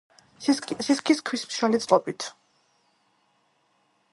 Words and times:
სისქის 0.85 1.21
ქვის 1.29 1.45
მშრალი 1.49 1.81
წყობით. 1.83 2.27